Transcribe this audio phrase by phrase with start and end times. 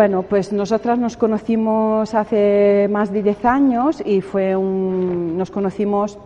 [0.00, 6.18] Bueno, pues nosotras nos conocimos hace más de 10 años y fue un, nos conocimos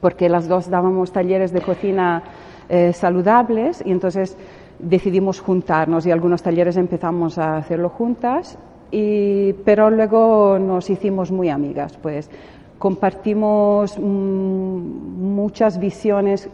[0.00, 2.22] porque las dos dábamos talleres de cocina
[2.68, 4.36] eh, saludables y entonces
[4.78, 8.56] decidimos juntarnos y algunos talleres empezamos a hacerlo juntas,
[8.92, 12.30] y, pero luego nos hicimos muy amigas, pues
[12.78, 16.48] compartimos mm, muchas visiones,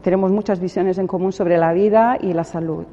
[0.00, 2.86] tenemos muchas visiones en común sobre la vida y la salud.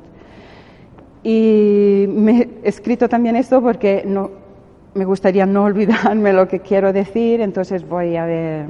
[1.23, 4.30] Y me he escrito también esto porque no,
[4.94, 8.66] me gustaría no olvidarme lo que quiero decir, entonces voy a ver.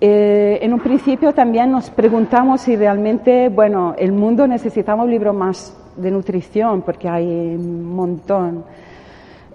[0.00, 5.32] Eh, en un principio también nos preguntamos si realmente, bueno, el mundo necesitaba un libro
[5.32, 8.64] más de nutrición, porque hay un montón.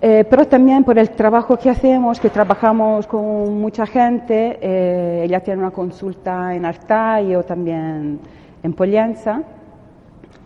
[0.01, 5.41] Eh, pero también por el trabajo que hacemos, que trabajamos con mucha gente, eh, ella
[5.41, 8.19] tiene una consulta en Artay o también
[8.63, 9.43] en Pollenza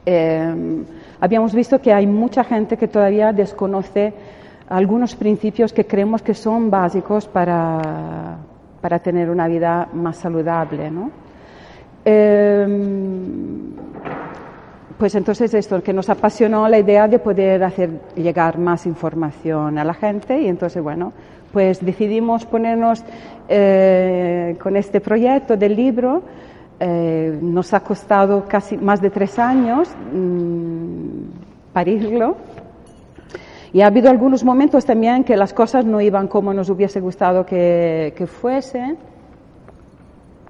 [0.06, 0.84] eh,
[1.20, 4.14] habíamos visto que hay mucha gente que todavía desconoce
[4.70, 8.38] algunos principios que creemos que son básicos para,
[8.82, 10.90] para tener una vida más saludable.
[10.90, 11.12] ¿no?
[12.06, 12.68] Eh,
[14.98, 19.84] pues entonces esto, que nos apasionó la idea de poder hacer llegar más información a
[19.84, 21.12] la gente y entonces bueno,
[21.52, 23.04] pues decidimos ponernos
[23.50, 26.24] eh, con este proyecto del libro
[26.86, 32.36] eh, nos ha costado casi más de tres años mmm, parirlo.
[33.72, 37.46] Y ha habido algunos momentos también que las cosas no iban como nos hubiese gustado
[37.46, 38.98] que, que fuesen.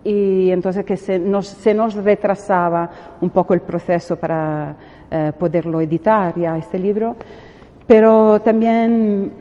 [0.04, 2.90] Y entonces que se nos, se nos, retrasaba
[3.22, 4.76] un poco el proceso para
[5.12, 7.16] eh, poderlo editar ya este libro.
[7.86, 9.32] Pero también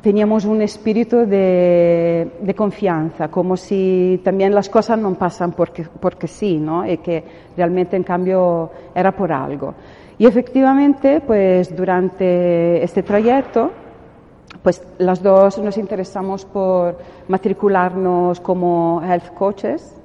[0.00, 6.26] teníamos un espíritu de, de, confianza, como si también las cosas no pasan porque, porque
[6.26, 6.86] sí, ¿no?
[6.88, 7.24] Y que
[7.56, 9.74] realmente en cambio era por algo.
[10.18, 13.70] Y efectivamente, pues durante este trayecto,
[14.62, 16.96] pues las dos nos interesamos por
[17.28, 19.96] matricularnos como health coaches,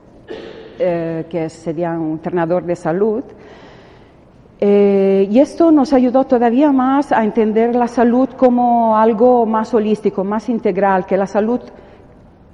[0.79, 3.23] eh, que sería un entrenador de salud,
[4.59, 10.23] eh, y esto nos ayudó todavía más a entender la salud como algo más holístico,
[10.23, 11.61] más integral, que la salud,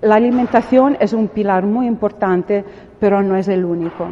[0.02, 2.66] la alimentación es un pilar muy importante,
[3.00, 4.08] pero no es el único.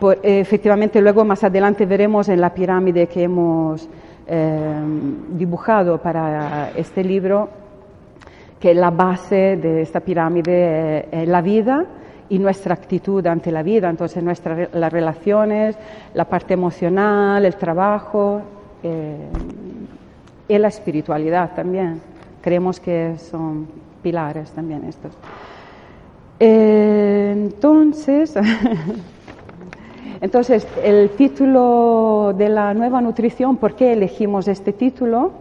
[0.00, 3.88] Por, eh, efectivamente, luego más adelante veremos en la pirámide que hemos
[4.26, 4.82] eh,
[5.30, 7.48] dibujado para este libro
[8.58, 11.84] que la base de esta pirámide es la vida,
[12.32, 15.76] y nuestra actitud ante la vida, entonces nuestras las relaciones,
[16.14, 18.40] la parte emocional, el trabajo
[18.82, 19.18] eh,
[20.48, 22.00] y la espiritualidad también.
[22.40, 23.66] Creemos que son
[24.02, 25.12] pilares también estos.
[26.40, 28.34] Eh, entonces,
[30.22, 35.32] entonces, el título de la nueva nutrición, ¿por qué elegimos este título?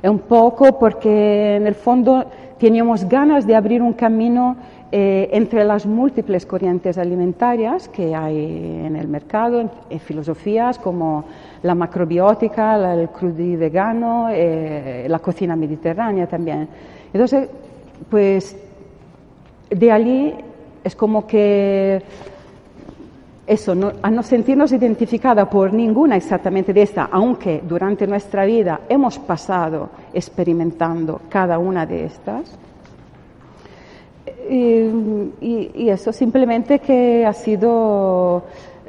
[0.00, 2.26] Es un poco porque en el fondo
[2.60, 4.56] teníamos ganas de abrir un camino
[4.92, 11.24] eh, entre las múltiples corrientes alimentarias que hay en el mercado, en, filosofías como
[11.62, 16.68] la macrobiótica, el crudí vegano, eh, la cocina mediterránea también.
[17.12, 17.48] Entonces,
[18.08, 18.56] pues
[19.70, 20.34] de allí
[20.82, 22.02] es como que
[23.46, 28.80] eso, no, a no sentirnos identificada por ninguna exactamente de esta, aunque durante nuestra vida
[28.88, 32.58] hemos pasado experimentando cada una de estas,
[34.50, 38.42] y, eso simplemente que ha sido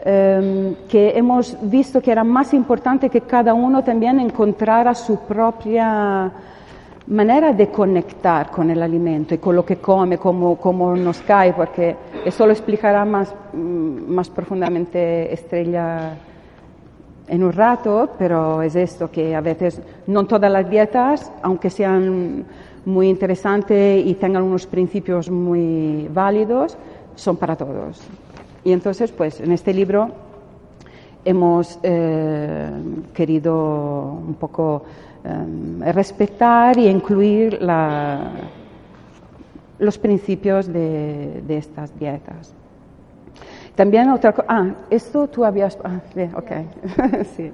[0.04, 6.32] eh, que hemos visto que era más importante que cada uno también encontrara su propia
[7.08, 11.54] manera de conectar con el alimento y con lo que come, cómo, cómo nos cae,
[11.54, 16.16] porque eso lo explicará más, mm, más profundamente Estrella
[17.28, 22.46] en un rato, pero es esto que a veces no todas las dietas, aunque sean
[22.86, 26.78] muy interesantes y tengan unos principios muy válidos,
[27.16, 28.02] son para todos.
[28.64, 30.10] Y entonces, pues en este libro
[31.26, 32.70] hemos eh,
[33.14, 34.84] querido un poco
[35.24, 37.60] eh, respetar y incluir
[39.80, 42.54] los principios de, estas dietas.
[43.76, 46.02] También otra cosa, ah, esto tú habías, ah,
[46.36, 46.52] ok,
[47.36, 47.52] sí.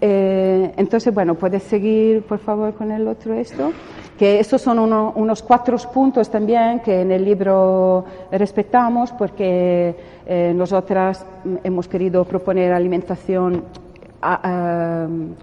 [0.00, 3.72] Eh, entonces, bueno, puedes seguir, por favor, con el otro esto.
[4.18, 9.94] Que estos son unos cuatro puntos también que en el libro respetamos porque
[10.26, 11.24] eh, nosotras
[11.64, 13.64] hemos querido proponer alimentación,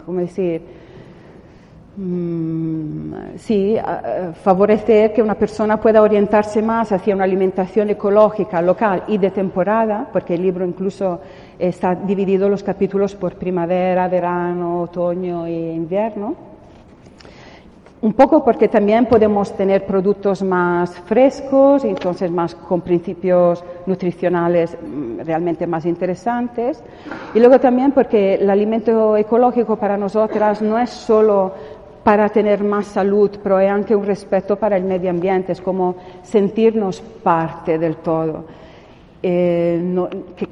[0.05, 0.61] ¿cómo decir?
[1.99, 3.75] Mm, sí,
[4.43, 10.07] favorecer que una persona pueda orientarse más hacia una alimentación ecológica, local y de temporada,
[10.13, 11.19] porque el libro incluso
[11.57, 16.35] está dividido los capítulos por primavera, verano, otoño e invierno.
[17.99, 25.21] Un poco porque también podemos tener productos más frescos, entonces más con principios nutricionales mm,
[25.25, 26.83] realmente más interesantes.
[27.33, 31.53] Y luego también porque el alimento ecológico para nosotras no es solo
[32.07, 35.97] para tener más salud, pero hay anche un respeto para el medio ambiente, es como
[36.23, 38.45] sentirnos parte del todo.
[39.21, 39.93] Eh,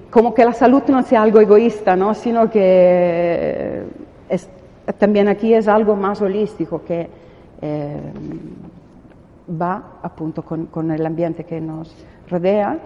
[0.09, 2.13] como que la salud no sea algo egoísta, ¿no?
[2.13, 3.83] sino que
[4.27, 4.49] es,
[4.97, 7.07] también aquí es algo más holístico que
[7.61, 8.01] eh,
[9.49, 11.95] va appunto con, con, el ambiente que nos
[12.29, 12.79] rodea.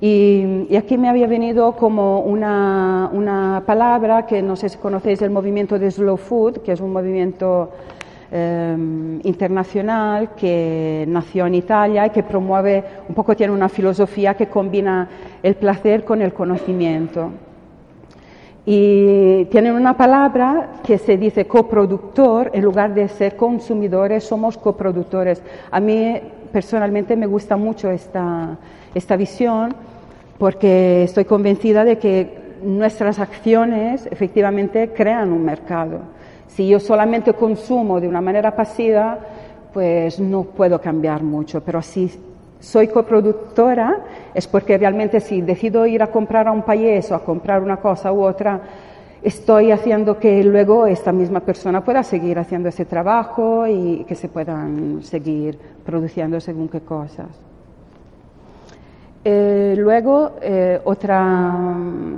[0.00, 5.22] Y, y, aquí me había venido como una, una palabra que no sé si conocéis,
[5.22, 7.70] el movimiento de Slow Food, que es un movimiento
[8.32, 14.46] Em, internacional que nació en Italia y que promueve, un poco tiene una filosofía que
[14.46, 15.08] combina
[15.42, 17.32] el placer con el conocimiento.
[18.64, 25.42] Y tienen una palabra que se dice coproductor, en lugar de ser consumidores, somos coproductores.
[25.72, 26.16] A mí
[26.52, 28.58] personalmente me gusta mucho esta,
[28.94, 29.74] esta visión
[30.38, 36.19] porque estoy convencida de que nuestras acciones efectivamente crean un mercado
[36.54, 39.18] si yo solamente consumo de una manera pasiva,
[39.72, 42.10] pues no puedo cambiar mucho, pero si
[42.58, 44.00] soy coproductora
[44.34, 47.78] es porque realmente si decido ir a comprar a un país o a comprar una
[47.78, 48.60] cosa u otra,
[49.22, 54.28] estoy haciendo que luego esta misma persona pueda seguir haciendo ese trabajo y que se
[54.28, 57.49] puedan seguir produciendo según qué cosas.
[59.22, 61.76] Eh, luego, eh, otra,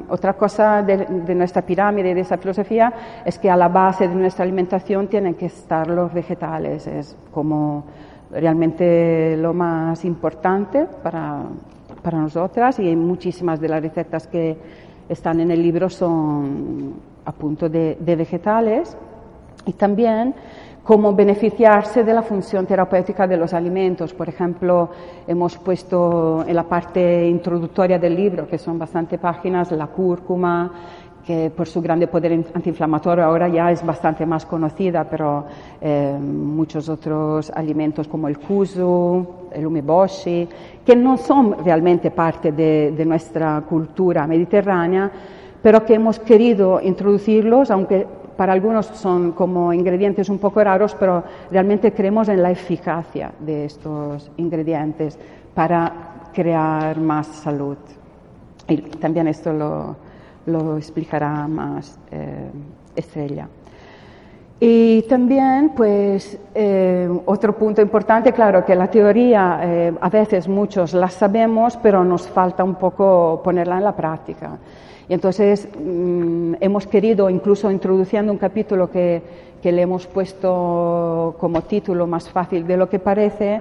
[0.08, 2.92] otra, cosa de, de, nuestra pirámide, de esa filosofía,
[3.24, 6.86] es que a la base de nuestra alimentación tienen que estar los vegetales.
[6.86, 7.84] Es como
[8.30, 11.42] realmente lo más importante para,
[12.02, 14.56] para nosotras y muchísimas de las recetas que
[15.08, 16.94] están en el libro son
[17.24, 18.96] a punto de, de vegetales.
[19.66, 20.34] Y también
[20.82, 24.12] cómo beneficiarse de la función terapéutica de los alimentos.
[24.12, 24.90] Por ejemplo,
[25.26, 30.70] hemos puesto en la parte introductoria del libro, que son bastante páginas, la cúrcuma,
[31.24, 35.44] que por su grande poder antiinflamatorio ahora ya es bastante más conocida, pero
[35.80, 40.48] eh, muchos otros alimentos como el kuzu, el umeboshi,
[40.84, 45.08] que no son realmente parte de, de nuestra cultura mediterránea,
[45.62, 48.04] pero que hemos querido introducirlos, aunque
[48.36, 53.66] para algunos son como ingredientes un poco raros, pero realmente creemos en la eficacia de
[53.66, 55.18] estos ingredientes
[55.54, 55.92] para
[56.32, 57.76] crear más salud.
[58.68, 59.96] Y también esto lo,
[60.46, 62.50] lo explicará más eh,
[62.94, 63.48] Estrella.
[64.64, 70.94] Y también, pues, eh, otro punto importante, claro, que la teoría eh, a veces muchos
[70.94, 74.56] la sabemos, pero nos falta un poco ponerla en la práctica.
[75.12, 79.20] Y entonces mm, hemos querido, incluso introduciendo un capítulo que,
[79.60, 83.60] que, le hemos puesto como título más fácil de lo que parece,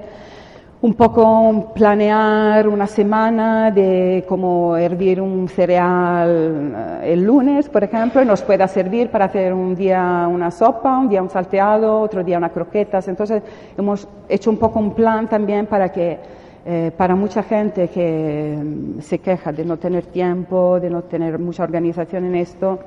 [0.82, 8.22] un poco planear una semana de cómo hervir un cereal eh, el lunes, por ejemplo,
[8.22, 12.24] y nos pueda servir para hacer un día una sopa, un día un salteado, otro
[12.24, 13.10] día unas croquetas.
[13.10, 13.44] Entonces
[13.78, 16.18] hemos hecho un poco un plan también para que
[16.64, 21.40] eh, para mucha gente que mm, se queja de no tener tiempo, de no tener
[21.40, 22.80] mucha organización en esto,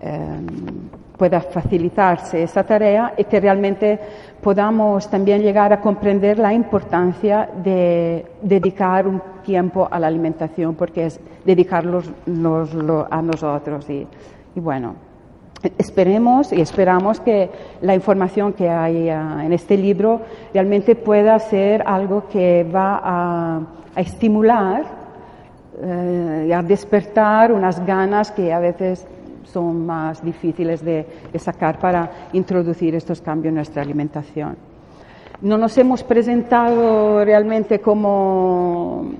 [0.00, 0.46] em,
[1.16, 3.98] pueda facilitarse esa tarea y que realmente
[4.40, 11.06] podamos también llegar a comprender la importancia de dedicar un tiempo a la alimentación, porque
[11.06, 12.10] es dedicarlos
[13.10, 13.88] a nosotros.
[13.90, 14.06] Y,
[14.54, 15.09] y bueno,
[15.78, 17.50] esperemos y esperamos que
[17.82, 20.22] la información que hay ah, en este libro
[20.54, 23.60] realmente pueda ser algo que va a,
[23.96, 24.84] estimular
[25.82, 29.06] eh, y a despertar unas ganas que a veces
[29.44, 31.06] son más difíciles de,
[31.38, 34.56] sacar para introducir estos cambios en nuestra alimentación.
[35.42, 39.12] No nos hemos presentado realmente como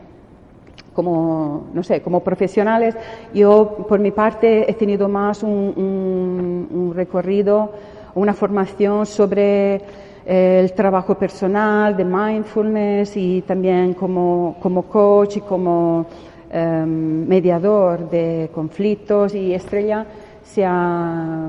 [0.94, 2.96] como, no sé, como profesionales,
[3.32, 7.72] yo por mi parte he tenido más un, recorrido,
[8.14, 9.76] una formación sobre
[10.26, 16.06] eh, el trabajo personal, de mindfulness y también como, como coach y como
[16.50, 19.34] em, mediador de conflictos.
[19.34, 20.04] Y estrella
[20.42, 21.48] se ha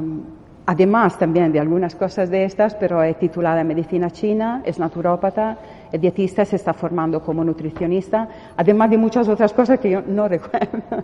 [0.71, 5.57] además también de algunas cosas de estas, pero es titulada Medicina China, es naturópata,
[5.91, 10.27] es dietista, se está formando como nutricionista, además de muchas otras cosas que yo no
[10.35, 11.03] recuerdo.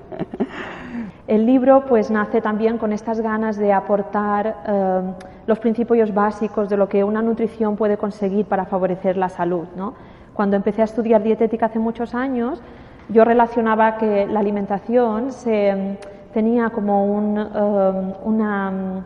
[1.27, 5.01] El libro pues nace también con estas ganas de aportar eh,
[5.45, 9.67] los principios básicos de lo que una nutrición puede conseguir para favorecer la salud.
[9.75, 9.95] ¿no?
[10.33, 12.61] Cuando empecé a estudiar dietética hace muchos años,
[13.09, 15.97] yo relacionaba que la alimentación se,
[16.33, 19.03] tenía como un, eh, una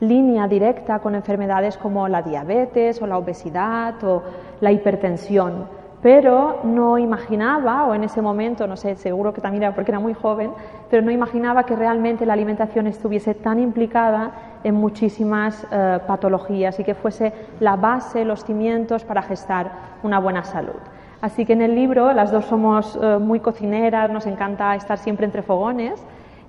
[0.00, 4.22] línea directa con enfermedades como la diabetes o la obesidad o
[4.60, 5.66] la hipertensión,
[6.02, 9.98] pero no imaginaba, o en ese momento, no sé, seguro que también era porque era
[9.98, 10.52] muy joven,
[10.88, 14.30] pero no imaginaba que realmente la alimentación estuviese tan implicada
[14.62, 19.70] en muchísimas eh, patologías y que fuese la base, los cimientos para gestar
[20.02, 20.78] una buena salud.
[21.20, 25.26] Así que en el libro las dos somos eh, muy cocineras, nos encanta estar siempre
[25.26, 26.00] entre fogones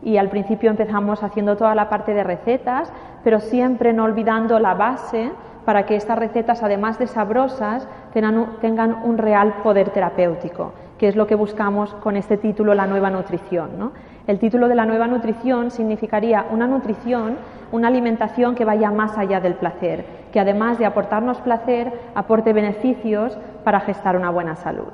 [0.04, 2.92] y al principio empezamos haciendo toda la parte de recetas,
[3.24, 5.32] pero siempre no olvidando la base
[5.66, 11.28] para que estas recetas, además de sabrosas, tengan un, real poder terapéutico, que es lo
[11.28, 13.92] que buscamos con este título, La nueva nutrición.
[14.26, 17.38] El título de la nueva nutrición significaría una nutrición,
[17.72, 23.38] una alimentación que vaya más allá del placer, que además de aportarnos placer, aporte beneficios
[23.64, 24.92] para gestar una buena salud.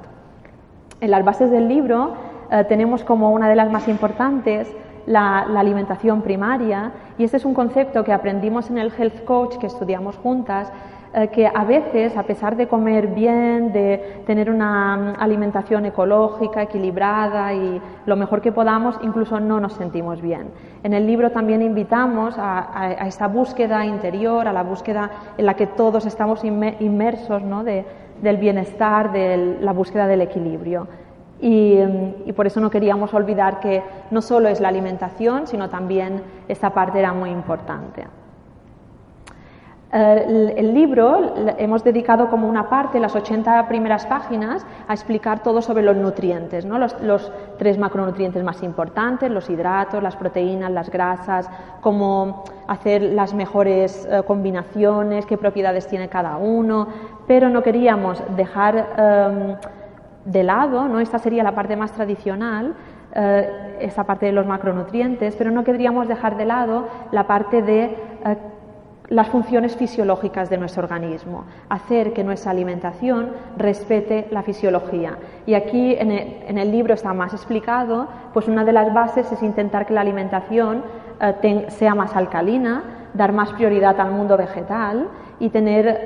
[1.01, 2.15] En las bases del libro
[2.51, 4.73] eh, tenemos como una de las más importantes
[5.05, 9.67] la, alimentación primaria y este es un concepto que aprendimos en el Health Coach que
[9.67, 10.71] estudiamos juntas
[11.13, 16.63] eh, que a veces, a pesar de comer bien, de tener una mm, alimentación ecológica,
[16.63, 20.49] equilibrada y lo mejor que podamos, incluso no nos sentimos bien.
[20.83, 25.67] En el libro también invitamos a, esa búsqueda interior, a la búsqueda en la que
[25.67, 27.63] todos estamos inmersos ¿no?
[27.63, 30.87] del bienestar, de la búsqueda del equilibrio.
[31.41, 31.77] Y,
[32.35, 36.99] por eso no queríamos olvidar que no solo es la alimentación, sino también esta parte
[36.99, 38.05] era muy importante.
[39.93, 45.61] Eh, el, libro hemos dedicado como una parte, las 80 primeras páginas, a explicar todo
[45.61, 46.77] sobre los nutrientes, ¿no?
[46.77, 51.49] los, tres macronutrientes más importantes, los hidratos, las proteínas, las grasas,
[51.79, 56.87] cómo hacer las mejores eh, combinaciones, qué propiedades tiene cada uno,
[57.27, 58.87] pero no queríamos dejar...
[58.97, 59.55] Em,
[60.25, 60.99] de lado, ¿no?
[60.99, 62.73] esta sería la parte más tradicional,
[63.13, 67.83] eh, esta parte de los macronutrientes, pero no querríamos dejar de lado la parte de
[67.83, 67.95] eh,
[69.07, 75.17] las funciones fisiológicas de nuestro organismo, hacer que nuestra alimentación respete la fisiología.
[75.45, 76.11] Y aquí en
[76.57, 80.83] el, libro está más explicado, pues una de las bases es intentar que la alimentación
[81.21, 85.07] eh, sea más alcalina, dar más prioridad al mundo vegetal
[85.39, 86.05] y tener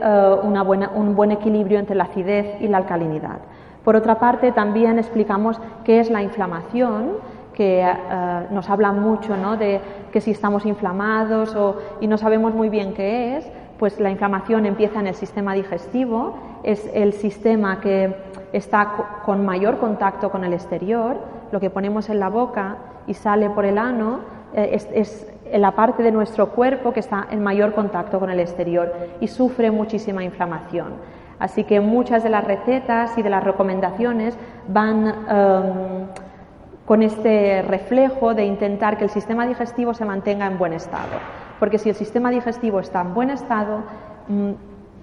[0.65, 3.39] buena, un buen equilibrio entre la acidez y la alcalinidad.
[3.89, 7.13] Por otra parte, también explicamos qué es la inflamación,
[7.55, 7.93] que eh,
[8.51, 9.57] nos habla mucho ¿no?
[9.57, 9.81] de
[10.11, 11.57] que si estamos inflamados
[11.99, 16.37] y no sabemos muy bien qué es, pues la inflamación empieza en el sistema digestivo,
[16.61, 18.15] es el sistema que
[18.53, 18.91] está
[19.25, 21.17] con mayor contacto con el exterior,
[21.51, 22.77] lo que ponemos en la boca
[23.07, 24.19] y sale por el ano
[24.53, 28.93] eh, es la parte de nuestro cuerpo que está en mayor contacto con el exterior
[29.19, 31.18] y sufre muchísima inflamación.
[31.39, 36.07] Así que muchas de las recetas y de las recomendaciones van em,
[36.85, 41.17] con este reflejo de intentar que el sistema digestivo se mantenga en buen estado.
[41.59, 43.83] Porque si el sistema digestivo está en buen estado,
[44.27, 44.51] mm,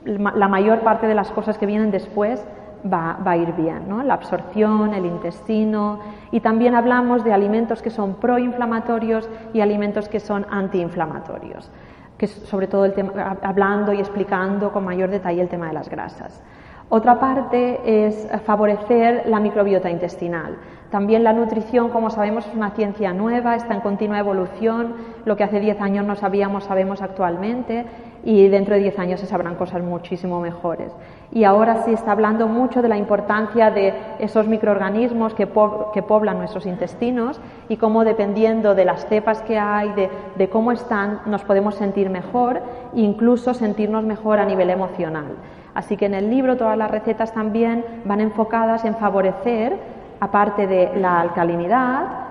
[0.05, 2.45] la mayor parte de las cosas que vienen después
[2.93, 4.02] va, a ir bien, ¿no?
[4.02, 5.99] la absorción, el intestino
[6.31, 11.71] y también hablamos de alimentos que son proinflamatorios y alimentos que son antiinflamatorios
[12.18, 15.75] que es sobre todo el tema, hablando y explicando con mayor detalle el tema de
[15.75, 16.42] las grasas.
[16.88, 20.56] Otra parte es favorecer la microbiota intestinal.
[20.90, 24.94] También la nutrición, como sabemos, es una ciencia nueva, está en continua evolución.
[25.25, 27.87] Lo que hace 10 años no sabíamos, sabemos actualmente
[28.23, 30.92] y dentro de 10 años se sabrán cosas muchísimo mejores.
[31.33, 36.66] Y ahora sí está hablando mucho de la importancia de esos microorganismos que, poblan nuestros
[36.66, 41.75] intestinos y cómo dependiendo de las cepas que hay, de, de cómo están, nos podemos
[41.75, 42.62] sentir mejor
[42.95, 45.37] e incluso sentirnos mejor a nivel emocional.
[45.75, 49.76] Así que en el libro todas las recetas también van enfocadas en favorecer
[50.21, 52.26] aparte de la alcalinidad,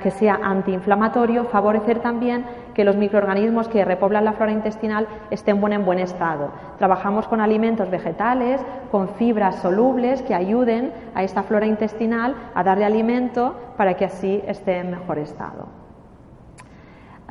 [0.00, 2.44] que sea antiinflamatorio, favorecer también
[2.76, 6.50] que los microorganismos que repoblan la flora intestinal estén en buen estado.
[6.76, 12.84] Trabajamos con alimentos vegetales, con fibras solubles que ayuden a esta flora intestinal a darle
[12.84, 15.68] alimento para que así esté en mejor estado.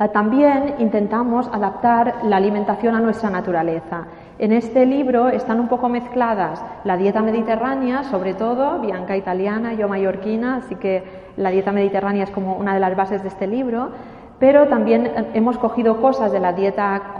[0.00, 4.06] Eh, también intentamos adaptar la alimentación a nuestra naturaleza
[4.38, 9.88] en este libro están un poco mezcladas la dieta mediterránea, sobre todo, Bianca italiana, yo
[9.88, 11.02] mallorquina, así que
[11.38, 13.92] la dieta mediterránea es como una de las bases de este libro,
[14.38, 17.14] pero también hemos cogido cosas de la dieta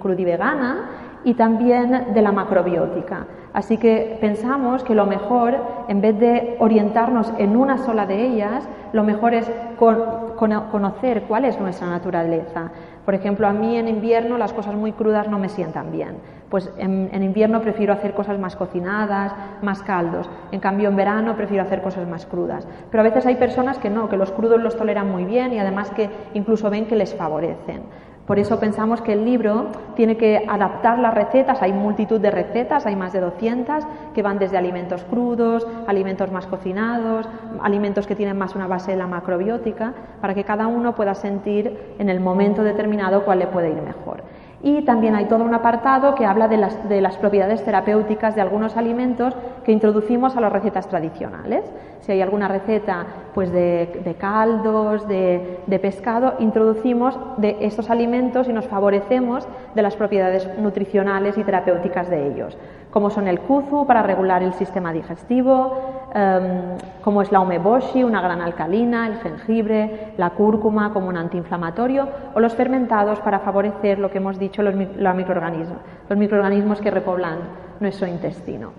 [0.00, 0.90] crudivegana
[1.24, 3.26] y también de la macrobiótica.
[3.52, 5.56] Así que pensamos que lo mejor,
[5.88, 11.58] en vez de orientarnos en una sola de ellas, lo mejor es conocer cuál es
[11.58, 12.70] nuestra naturaleza.
[13.08, 16.16] Por ejemplo, a mí en invierno las cosas muy crudas no me sientan bien.
[16.50, 20.28] Pues en, invierno prefiero hacer cosas más cocinadas, más caldos.
[20.52, 22.68] En cambio, en verano prefiero hacer cosas más crudas.
[22.90, 25.58] Pero a veces hay personas que no, que los crudos los toleran muy bien y
[25.58, 27.84] además que incluso ven que les favorecen.
[28.28, 32.84] Por eso pensamos que el libro tiene que adaptar las recetas, hay multitud de recetas,
[32.84, 37.26] hay más de 200, que van desde alimentos crudos, alimentos más cocinados,
[37.62, 41.94] alimentos que tienen más una base de la macrobiótica, para que cada uno pueda sentir
[41.98, 44.22] en el momento determinado cuál le puede ir mejor.
[44.62, 46.56] Y también hay todo un apartado que habla de
[47.00, 49.34] las, propiedades terapéuticas de algunos alimentos
[49.64, 51.64] que introducimos a las recetas tradicionales.
[52.00, 58.52] Si hay alguna receta pues de, caldos, de, de, pescado, introducimos de estos alimentos y
[58.52, 62.58] nos favorecemos de las propiedades nutricionales y terapéuticas de ellos
[62.90, 68.20] como son el kuzu para regular el sistema digestivo, em, como es la umeboshi, una
[68.20, 74.10] gran alcalina, el jengibre, la cúrcuma como un antiinflamatorio, o los fermentados para favorecer lo
[74.10, 77.38] que hemos dicho, los, microorganismos, los microorganismos que repoblan
[77.80, 78.72] nuestro intestino.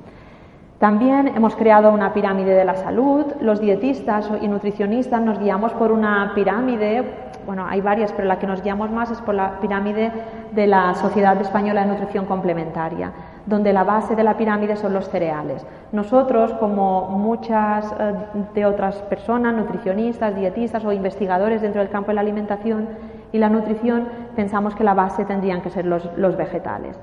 [0.79, 3.25] También hemos creado una pirámide de la salud.
[3.41, 7.03] Los dietistas y nutricionistas nos guiamos por una pirámide,
[7.45, 10.11] bueno, hay varias, pero la que nos guiamos más es por la pirámide
[10.53, 13.11] de la Sociedad Española de Nutrición Complementaria
[13.45, 15.65] donde la base de la pirámide son los cereales.
[15.91, 18.13] Nosotros, como muchas eh,
[18.53, 22.87] de otras personas, nutricionistas, dietistas o investigadores dentro del campo de la alimentación
[23.31, 26.99] y la nutrición, pensamos que la base tendrían que ser los vegetales.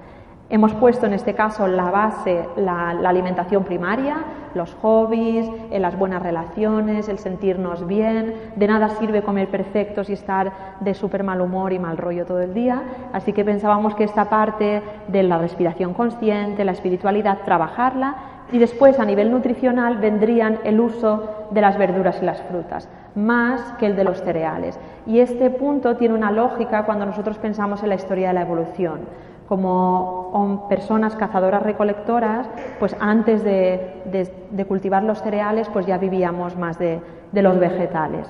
[0.48, 4.18] Hemos puesto en este caso la base, la, alimentación primaria,
[4.54, 8.52] los hobbies, eh, las buenas relaciones, el sentirnos bien.
[8.54, 12.40] De nada sirve comer perfectos y estar de súper mal humor y mal rollo todo
[12.40, 12.80] el día.
[13.12, 18.14] Así que pensábamos que esta parte de la respiración consciente, la espiritualidad, trabajarla
[18.52, 23.72] y después a nivel nutricional vendrían el uso de las verduras y las frutas, más
[23.78, 24.78] que el de los cereales.
[25.06, 29.00] Y este punto tiene una lógica cuando nosotros pensamos en la historia de la evolución
[29.48, 32.48] como personas cazadoras recolectoras,
[32.78, 37.00] pues antes de, cultivar los cereales, pues ya vivíamos más de,
[37.32, 38.26] los vegetales.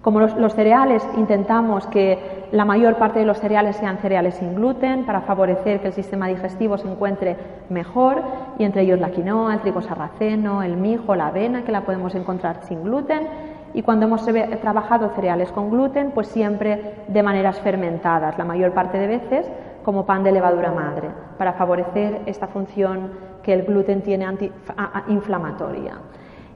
[0.00, 5.04] Como los, cereales, intentamos que la mayor parte de los cereales sean cereales sin gluten
[5.04, 7.36] para favorecer que el sistema digestivo se encuentre
[7.68, 8.22] mejor,
[8.58, 12.14] y entre ellos la quinoa, el trigo sarraceno, el mijo, la avena, que la podemos
[12.14, 13.28] encontrar sin gluten.
[13.74, 14.26] Y cuando hemos
[14.60, 19.46] trabajado cereales con gluten, pues siempre de maneras fermentadas, la mayor parte de veces,
[19.84, 23.10] como pan de levadura madre, para favorecer esta función
[23.42, 25.94] que el gluten tiene antiinflamatoria.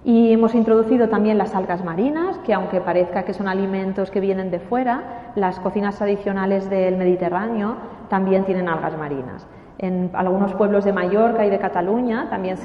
[0.04, 4.50] Y hemos introducido también las algas marinas, que aunque parezca que son alimentos que vienen
[4.50, 7.76] de fuera, las cocinas tradicionales del Mediterráneo
[8.10, 9.46] también tienen algas marinas.
[9.78, 12.58] En algunos pueblos de Mallorca y de Cataluña también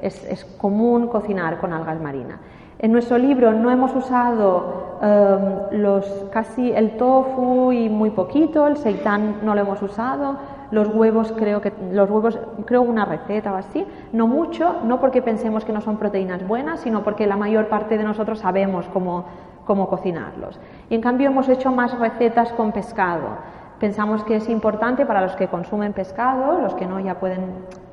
[0.00, 2.38] es común cocinar con algas marinas.
[2.78, 9.36] En nuestro libro no hemos usado em, casi el tofu y muy poquito, el seitán
[9.42, 10.36] no lo hemos usado,
[10.70, 15.22] los huevos creo que los huevos creo una receta o así, no mucho, no porque
[15.22, 19.24] pensemos que no son proteínas buenas, sino porque la mayor parte de nosotros sabemos cómo,
[19.64, 20.60] cómo cocinarlos.
[20.90, 23.56] Y en cambio hemos hecho más recetas con pescado.
[23.80, 27.40] Pensamos que es importante para los que consumen pescado, los que no ya pueden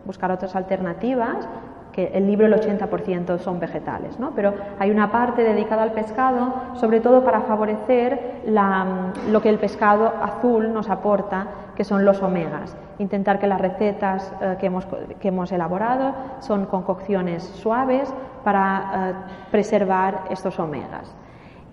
[0.06, 1.48] buscar otras alternativas,
[1.94, 4.32] que el libro el 80% son vegetales, ¿no?
[4.36, 8.42] pero hay una parte dedicada al pescado, sobre todo para favorecer
[9.30, 12.76] lo que el pescado azul nos aporta, que son los omegas.
[13.00, 14.86] Intentar que las recetas eh, que, hemos,
[15.20, 19.14] que, hemos, elaborado son concocciones suaves para eh,
[19.52, 21.16] preservar estos omegas.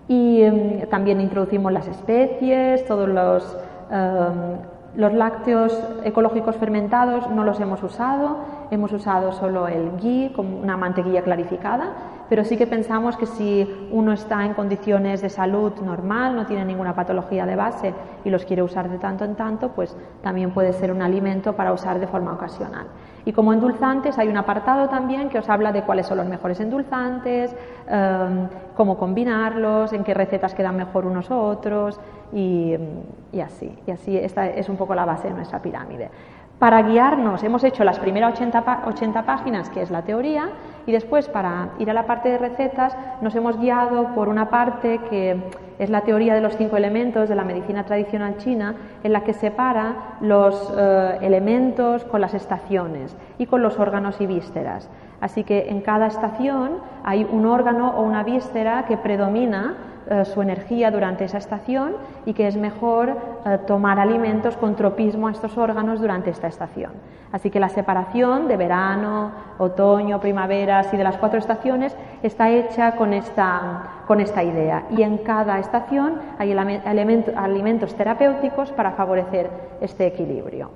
[0.07, 3.57] Y em, también introducimos las especies, todos los
[3.91, 4.57] em,
[4.95, 8.39] los lácteos ecológicos fermentados no los hemos usado,
[8.71, 11.93] hemos usado solo el ghee como una mantequilla clarificada,
[12.29, 16.65] pero sí que pensamos que si uno está en condiciones de salud normal, no tiene
[16.65, 20.73] ninguna patología de base y los quiere usar de tanto en tanto, pues también puede
[20.73, 22.87] ser un alimento para usar de forma ocasional.
[23.25, 26.59] Y como endulzantes hay un apartado también que os habla de cuáles son los mejores
[26.59, 27.55] endulzantes,
[27.87, 31.99] em, cómo combinarlos, en qué recetas quedan mejor unos u otros
[32.33, 32.75] y,
[33.43, 33.77] así.
[33.85, 36.09] Y así esta es un poco la base de nuestra pirámide.
[36.59, 40.49] Para guiarnos hemos hecho las primeras 80, 80 páginas, que es la teoría,
[40.85, 44.99] y después para ir a la parte de recetas nos hemos guiado por una parte
[45.09, 45.41] que
[45.81, 49.33] es la teoría de los cinco elementos de la medicina tradicional china, en la que
[49.33, 54.87] separa los eh, elementos con las estaciones y con los órganos y vísceras.
[55.21, 59.75] Así que en cada estación hay un órgano o una víscera que predomina
[60.09, 63.09] eh, su energía durante esa estación y que es mejor
[63.45, 66.91] eh, tomar alimentos con tropismo a estos órganos durante esta estación.
[67.31, 72.95] Así que la separación de verano, otoño, primavera y de las cuatro estaciones está hecha
[72.95, 74.83] con esta, con esta idea.
[74.89, 80.71] Y en cada estación hay alimentos terapéuticos para favorecer este equilibrio.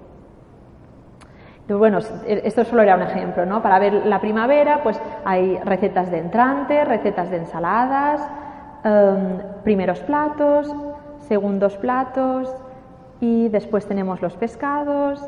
[1.68, 3.62] Bueno, esto solo era un ejemplo, ¿no?
[3.64, 8.22] Para ver la primavera, pues hay recetas de entrantes, recetas de ensaladas,
[8.86, 10.72] Em, primeros platos,
[11.22, 12.54] segundos platos
[13.20, 15.20] y después tenemos los pescados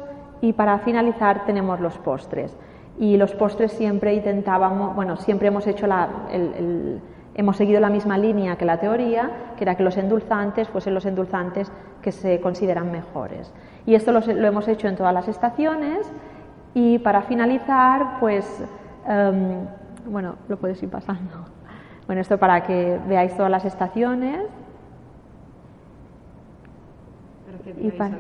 [0.42, 2.56] y para finalizar tenemos los postres.
[3.00, 6.08] Y los postres siempre intentábamos, bueno, siempre hemos hecho la,
[7.34, 11.08] hemos seguido la misma línea que la teoría, que era que los endulzantes fuesen los
[11.08, 11.72] endulzantes
[12.04, 13.52] que se consideran mejores.
[13.88, 16.08] Y esto lo, hemos hecho en todas las estaciones
[16.76, 18.46] y para finalizar, pues,
[19.08, 19.66] em,
[20.06, 21.57] bueno, lo puedes ir pasando.
[22.08, 24.40] Bueno, esto para que veáis todas las estaciones.
[27.82, 28.16] y para,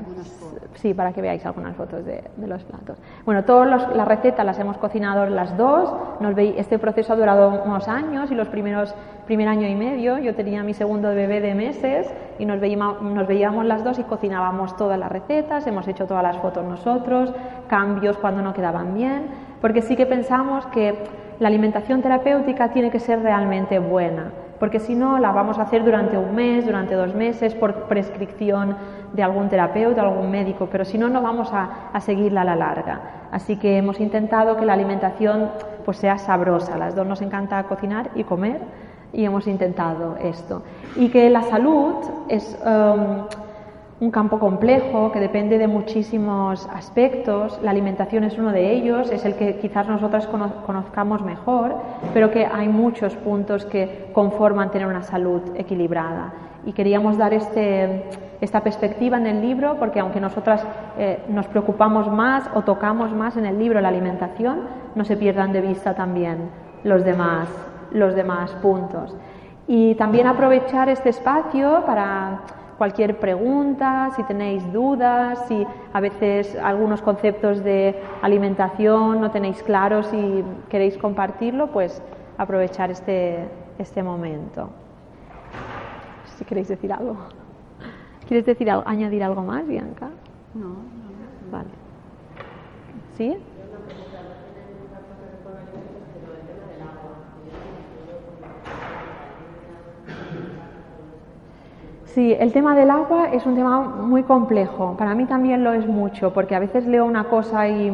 [0.76, 2.98] sí, para que veáis algunas fotos de, los platos.
[3.26, 5.94] Bueno, todas las recetas las hemos cocinado las dos.
[6.20, 8.94] Nos este proceso ha durado unos años y los primeros
[9.26, 13.28] primer año y medio yo tenía mi segundo bebé de meses y nos veíamos, nos
[13.28, 15.66] veíamos las dos y cocinábamos todas las recetas.
[15.66, 17.34] Hemos hecho todas las fotos nosotros,
[17.70, 19.28] cambios cuando no quedaban bien,
[19.62, 20.96] porque sí que pensamos que
[21.40, 25.84] la alimentación terapéutica tiene que ser realmente buena, porque si no la vamos a hacer
[25.84, 28.76] durante un mes, durante dos meses, por prescripción
[29.14, 33.02] de algún terapeuta, algún médico, pero si no, no vamos a, seguirla a la larga.
[33.32, 35.52] Así que hemos intentado que la alimentación
[35.86, 36.78] pues, sea sabrosa.
[36.78, 38.62] Las dos nos encanta cocinar y comer
[39.14, 40.64] y hemos intentado esto.
[40.96, 41.96] Y que la salud
[42.30, 42.58] es...
[42.66, 43.47] Um,
[44.00, 47.60] un campo complejo que depende de muchísimos aspectos.
[47.64, 51.76] La alimentación es uno de ellos, es el que quizás nosotras conozcamos mejor,
[52.14, 56.32] pero que hay muchos puntos que conforman tener una salud equilibrada.
[56.66, 58.04] Y queríamos dar este,
[58.40, 60.64] esta perspectiva en el libro porque aunque nosotras
[61.00, 64.60] eh, nos preocupamos más o tocamos más en el libro la alimentación,
[64.94, 66.50] no se pierdan de vista también
[66.84, 67.50] los demás,
[67.92, 69.16] los demás puntos.
[69.68, 72.42] Y también aprovechar este espacio para
[72.78, 80.12] cualquier pregunta, si tenéis dudas, si a veces algunos conceptos de alimentación no tenéis claros
[80.14, 82.02] y queréis compartirlo, pues
[82.38, 83.48] aprovechar este,
[83.80, 84.70] este momento.
[86.38, 87.18] Si queréis decir algo.
[88.28, 90.10] ¿Quieres decir añadir algo más, Bianca?
[90.54, 91.52] No, no.
[91.52, 91.70] Vale.
[93.18, 93.38] ¿Sí?
[102.14, 104.96] Sí, el tema del agua es un tema muy complejo.
[104.98, 107.92] Para mí también lo es mucho, porque a veces leo una cosa y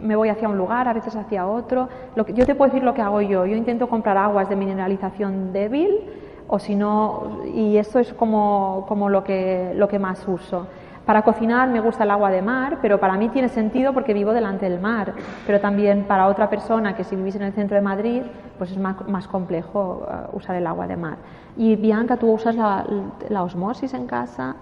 [0.00, 1.88] me voy hacia un lugar, a veces hacia otro.
[2.14, 3.46] Lo que, yo te puedo decir lo que hago yo.
[3.46, 6.00] Yo intento comprar aguas de mineralización débil,
[6.46, 10.66] o si no, y esto es como, como lo, que, lo que más uso.
[11.10, 14.32] Para cocinar me gusta el agua de mar, pero para mí tiene sentido porque vivo
[14.32, 15.12] delante del mar.
[15.44, 18.22] Pero también para otra persona que si vivís en el centro de Madrid,
[18.58, 21.16] pues es más, complejo uh, usar el agua de mar.
[21.56, 24.54] Y Bianca, ¿tú usas la, osmosis en casa?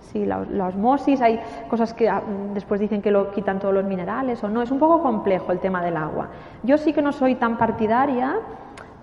[0.00, 1.38] Sí, la, osmosis, hay
[1.70, 2.20] cosas que ah,
[2.52, 5.60] después dicen que lo quitan todos los minerales o no, es un poco complejo el
[5.60, 6.30] tema del agua.
[6.64, 8.40] Yo sí que no soy tan partidaria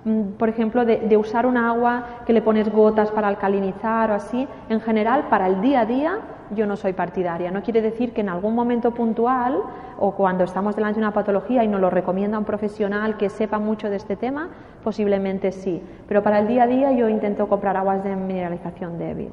[0.05, 4.47] Mm, por ejemplo, de, usar un agua que le pones gotas para alcalinizar o así,
[4.69, 6.17] en general para el día a día
[6.55, 7.51] yo no soy partidaria.
[7.51, 9.61] No quiere decir que en algún momento puntual
[9.99, 13.59] o cuando estamos delante de una patología y nos lo recomienda un profesional que sepa
[13.59, 14.49] mucho de este tema,
[14.83, 15.81] posiblemente sí.
[16.07, 19.29] Pero para el día a día yo intento comprar aguas de mineralización débil.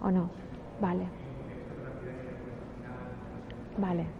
[0.00, 0.30] ¿O no?
[0.80, 1.04] Vale.
[3.78, 4.17] Vale.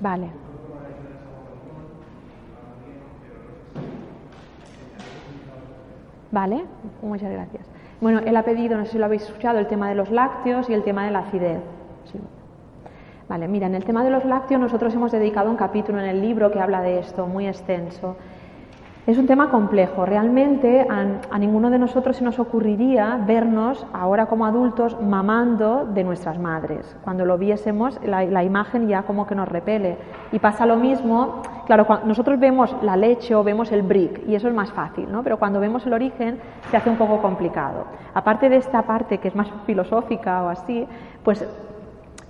[0.00, 0.30] Vale.
[6.30, 6.64] Vale,
[7.02, 7.66] muchas gracias.
[8.00, 10.70] Bueno, él ha pedido, no sé si lo habéis escuchado, el tema de los lácteos
[10.70, 11.60] y el tema de la acidez.
[13.28, 16.20] Vale, mira, en el tema de los lácteos nosotros hemos dedicado un capítulo en el
[16.20, 18.16] libro que habla de esto, muy extenso.
[19.10, 20.06] Es un tema complejo.
[20.06, 26.38] Realmente a, ninguno de nosotros se nos ocurriría vernos ahora como adultos mamando de nuestras
[26.38, 26.96] madres.
[27.02, 29.96] Cuando lo viésemos, la, imagen ya como que nos repele.
[30.30, 34.36] Y pasa lo mismo, claro, cuando nosotros vemos la leche o vemos el brick, y
[34.36, 35.24] eso es más fácil, ¿no?
[35.24, 36.38] Pero cuando vemos el origen
[36.70, 37.86] se hace un poco complicado.
[38.14, 40.86] Aparte de esta parte que es más filosófica o así,
[41.24, 41.44] pues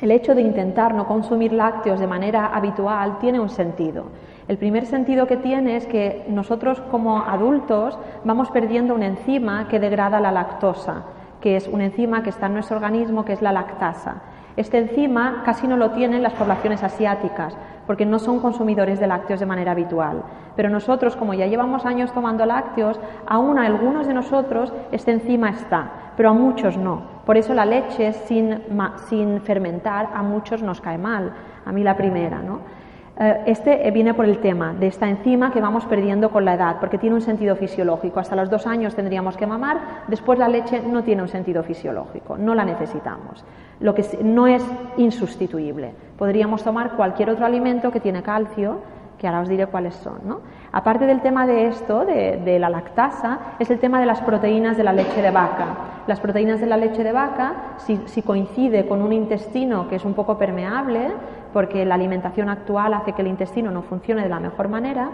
[0.00, 4.06] el hecho de intentar no consumir lácteos de manera habitual tiene un sentido.
[4.50, 9.78] El primer sentido que tiene es que nosotros como adultos vamos perdiendo una enzima que
[9.78, 11.04] degrada la lactosa,
[11.40, 14.22] que es una enzima que está en nuestro organismo, que es la lactasa.
[14.56, 19.38] Esta enzima casi no lo tienen las poblaciones asiáticas, porque no son consumidores de lácteos
[19.38, 20.24] de manera habitual.
[20.56, 25.50] Pero nosotros, como ya llevamos años tomando lácteos, aún a algunos de nosotros esta enzima
[25.50, 27.02] está, pero a muchos no.
[27.24, 28.62] Por eso la leche sin,
[29.08, 31.34] sin fermentar a muchos nos cae mal,
[31.64, 32.79] a mí la primera, ¿no?
[33.22, 36.54] Eh, este eh, viene por el tema de esta enzima que vamos perdiendo con la
[36.54, 38.18] edad, porque tiene un sentido fisiológico.
[38.18, 42.38] Hasta los dos años tendríamos que mamar, después la leche no tiene un sentido fisiológico,
[42.38, 43.44] no la necesitamos.
[43.78, 44.64] Lo que no es
[44.96, 45.92] insustituible.
[46.16, 48.80] Podríamos tomar cualquier otro alimento que tiene calcio,
[49.20, 50.38] que ahora os diré cuáles son.
[50.72, 54.84] Aparte del tema de esto, de, la lactasa, es el tema de las proteínas de
[54.84, 55.66] la leche de vaca.
[56.06, 60.14] Las proteínas de la leche de vaca, si, coincide con un intestino que es un
[60.14, 61.10] poco permeable,
[61.52, 65.10] porque la alimentación actual hace que el intestino no funcione de la mejor manera,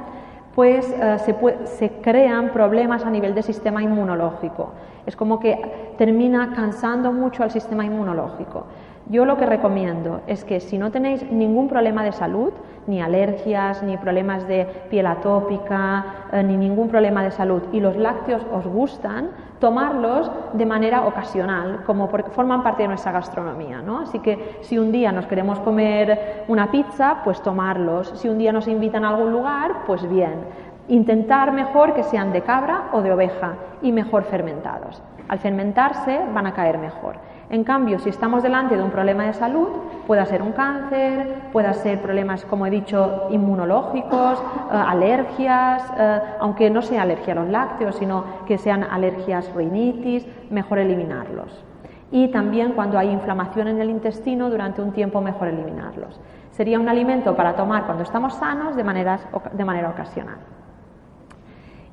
[0.54, 4.72] pues eh, se, se, crean problemas a nivel del sistema inmunológico.
[5.04, 8.64] Es como que termina cansando mucho al sistema inmunológico.
[9.08, 12.52] Yo lo que recomiendo es que si no tenéis ningún problema de salud,
[12.88, 17.96] ni alergias, ni problemas de piel atópica, eh, ni ningún problema de salud, y los
[17.96, 23.80] lácteos os gustan, tomarlos de manera ocasional, como porque forman parte de nuestra gastronomía.
[23.80, 24.00] ¿no?
[24.00, 28.12] Así que si un día nos queremos comer una pizza, pues tomarlos.
[28.16, 30.44] Si un día nos invitan a algún lugar, pues bien.
[30.88, 35.02] Intentar mejor que sean de cabra o de oveja y mejor fermentados.
[35.28, 37.16] Al fermentarse van a caer mejor.
[37.48, 39.68] En cambio, si estamos delante de un problema de salud,
[40.06, 46.70] pueda ser un cáncer, pueda ser problemas, como he dicho, inmunológicos, eh, alergias, eh, aunque
[46.70, 51.64] no sea alergia a los lácteos, sino que sean alergias rinitis, mejor eliminarlos.
[52.10, 56.20] Y también cuando hay inflamación en el intestino, durante un tiempo mejor eliminarlos.
[56.50, 60.38] Sería un alimento para tomar cuando estamos sanos de, de manera ocasional.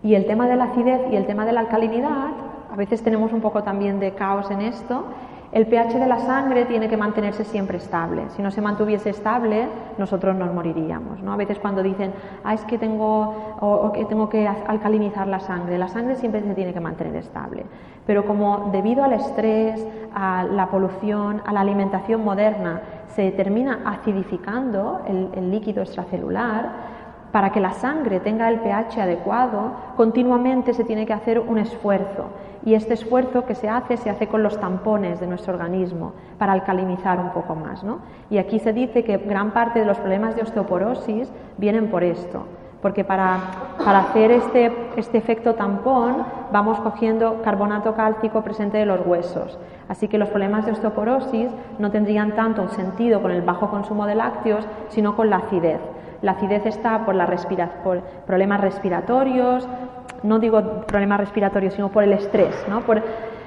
[0.02, 2.30] Y el tema de la acidez y el tema de la alcalinidad,
[2.72, 5.06] a veces tenemos un poco también de caos en esto,
[5.54, 8.24] el pH de la sangre tiene que mantenerse siempre estable.
[8.30, 9.68] Si no se mantuviese estable,
[10.00, 11.22] nosotros nos moriríamos.
[11.22, 11.32] ¿no?
[11.32, 12.12] A veces cuando dicen,
[12.44, 16.74] ah, es que tengo, que tengo que alcalinizar la sangre, la sangre siempre se tiene
[16.74, 17.66] que mantener estable.
[18.08, 19.86] Pero como debido al estrés,
[20.16, 26.94] a la polución, a la alimentación moderna, se termina acidificando el líquido extracelular,
[27.34, 32.28] para que la sangre tenga el pH adecuado, continuamente se tiene que hacer un esfuerzo.
[32.66, 36.54] Y este esfuerzo que se hace se hace con los tampones de nuestro organismo para
[36.54, 37.84] alcalinizar un poco más.
[37.84, 38.00] ¿no?
[38.30, 42.46] Y aquí se dice que gran parte de los problemas de osteoporosis vienen por esto.
[42.82, 43.40] Porque para,
[43.84, 49.58] para hacer este, este efecto tampón vamos cogiendo carbonato cálcico presente de los huesos.
[49.88, 51.50] Así que los problemas de osteoporosis
[51.80, 55.80] no tendrían tanto un sentido con el bajo consumo de lácteos, sino con la acidez.
[56.24, 57.28] La acidez está por, la
[57.84, 59.68] por problemas respiratorios,
[60.24, 62.80] no digo problemas respiratorios, sino por el estrés, ¿no?
[62.82, 63.04] por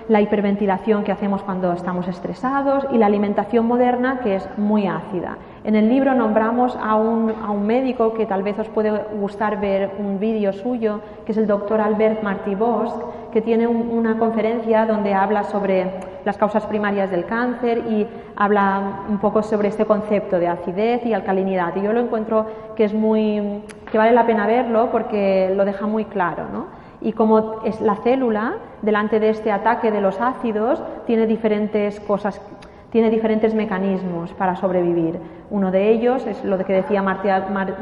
[0.08, 5.38] la hiperventilación que hacemos cuando estamos estresados y la alimentación moderna que es muy ácida.
[5.64, 9.58] En el libro nombramos a un, a un médico que tal vez os puede gustar
[9.58, 12.92] ver un vídeo suyo, que es el doctor Albert Martí Bosch,
[13.36, 15.90] que tiene una conferencia donde habla sobre
[16.24, 21.12] las causas primarias del cáncer y habla un poco sobre este concepto de acidez y
[21.12, 21.76] alcalinidad.
[21.76, 22.46] Y yo lo encuentro
[22.76, 26.68] que es muy que vale la pena verlo porque lo deja muy claro, ¿no?
[27.02, 32.40] Y como es la célula delante de este ataque de los ácidos tiene diferentes cosas,
[32.88, 35.20] tiene diferentes mecanismos para sobrevivir.
[35.50, 37.28] Uno de ellos es lo que decía Martí,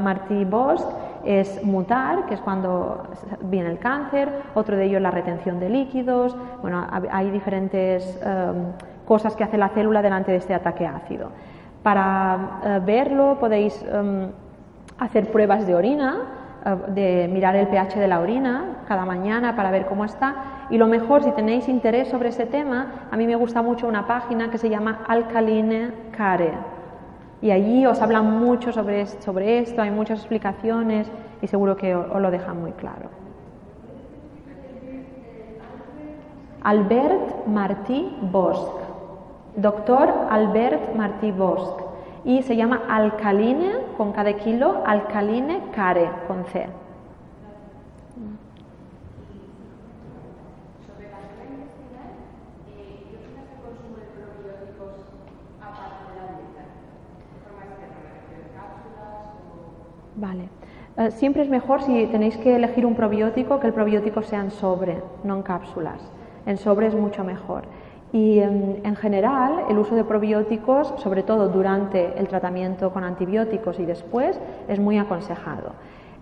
[0.03, 0.83] Martí Bosch,
[1.25, 3.05] es mutar, que es cuando
[3.43, 8.73] viene el cáncer, otro de ellos la retención de líquidos, bueno, hay diferentes em,
[9.07, 11.31] cosas que hace la célula delante de este ataque ácido.
[11.83, 14.29] Para eh, verlo podéis em,
[14.99, 16.17] hacer pruebas de orina,
[16.65, 20.35] eh, de mirar el pH de la orina cada mañana para ver cómo está.
[20.71, 24.07] Y lo mejor, si tenéis interés sobre ese tema, a mí me gusta mucho una
[24.07, 26.74] página que se llama Alkaline Care.
[27.45, 32.19] Y allí os hablan mucho sobre, sobre esto, hay muchas explicaciones y seguro que os,
[32.19, 33.11] lo dejan muy claro.
[36.63, 38.67] Albert Martí Bosch,
[39.57, 41.83] doctor Albert Martí Bosch
[42.25, 46.67] y se llama alcaline con cada kilo, alcaline care con C.
[60.17, 60.49] Vale.
[60.97, 64.51] Eh, siempre es mejor si tenéis que elegir un probiótico que el probiótico sea en
[64.51, 66.01] sobre, no en cápsulas.
[66.47, 67.65] En sobre es mucho mejor.
[68.13, 73.85] Y en, general, el uso de probióticos, sobre todo durante el tratamiento con antibióticos y
[73.85, 75.73] después, es muy aconsejado.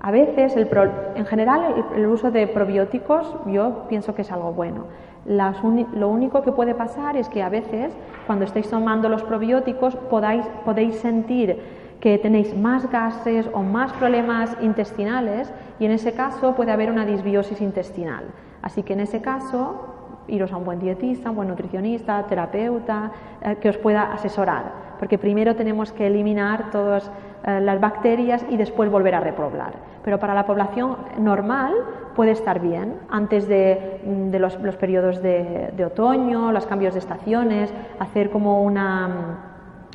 [0.01, 4.87] A veces, en general, el, uso de probióticos yo pienso que es algo bueno.
[5.27, 7.93] lo único que puede pasar es que a veces,
[8.27, 14.57] cuando estéis tomando los probióticos, podáis, podéis sentir que tenéis más gases o más problemas
[14.61, 18.25] intestinales y en ese caso puede haber una disbiosis intestinal.
[18.61, 23.57] Así que en ese caso iros a un buen dietista, un buen nutricionista, terapeuta, eh,
[23.61, 27.09] que os pueda asesorar, porque primero tenemos que eliminar todas
[27.45, 29.75] eh, las bacterias y después volver a repoblar.
[30.05, 31.73] Pero para la población normal
[32.17, 38.31] puede estar bien, antes de, mm, los, periodos de, otoño, los cambios de estaciones, hacer
[38.31, 39.52] como una,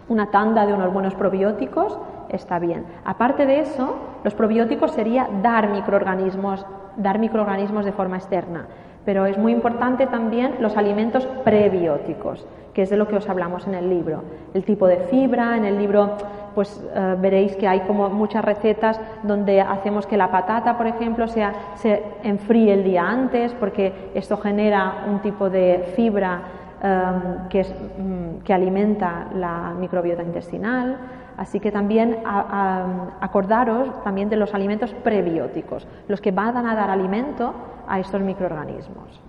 [0.09, 1.97] una tanda de unos buenos probióticos
[2.29, 2.85] está bien.
[3.05, 6.65] Aparte de eso, los probióticos sería dar microorganismos,
[6.97, 8.67] dar microorganismos de forma externa
[9.07, 13.65] pero es muy importante también los alimentos prebióticos, que es de lo que os hablamos
[13.65, 14.21] en el libro.
[14.53, 16.17] El tipo de fibra, en el libro
[16.53, 21.29] pues eh, veréis que hay como muchas recetas donde hacemos que la patata, por ejemplo,
[21.29, 26.41] sea, se enfríe el día antes, porque esto genera un tipo de fibra
[26.81, 30.97] em, que, mm, que alimenta la microbiota intestinal.
[31.37, 37.53] Así que también acordaros también de los alimentos prebióticos, los que van a dar alimento
[37.87, 39.21] a estos microorganismos.